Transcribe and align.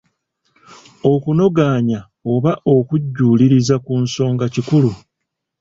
Okunogaanya 1.11 1.99
oba 2.33 2.51
okujjuuliriza 2.75 3.75
ku 3.85 3.93
nsonga 4.03 4.45
kikulu. 4.53 4.91